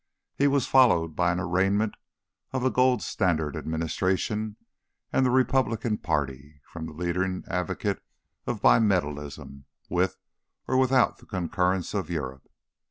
He 0.35 0.47
was 0.47 0.65
followed 0.65 1.15
by 1.15 1.31
an 1.31 1.39
arraignment 1.39 1.93
of 2.53 2.63
the 2.63 2.71
"gold 2.71 3.03
standard 3.03 3.55
Administration" 3.55 4.55
and 5.13 5.23
the 5.23 5.29
Republican 5.29 5.99
Party, 5.99 6.59
from 6.63 6.87
the 6.87 6.93
leading 6.93 7.43
advocate 7.47 8.01
of 8.47 8.63
bimetallism 8.63 9.65
with 9.89 10.17
or 10.67 10.75
without 10.77 11.19
the 11.19 11.27
concurrence 11.27 11.93
of 11.93 12.09
Europe. 12.09 12.49